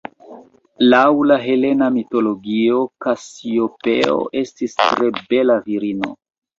Laŭ 0.93 1.01
la 1.31 1.37
helena 1.43 1.91
mitologio 1.99 2.81
Kasiopeo 3.07 4.19
estis 4.45 4.79
tre 4.85 5.15
bela 5.25 5.63
virino. 5.73 6.17